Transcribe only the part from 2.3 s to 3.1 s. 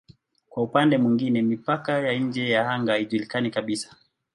ya anga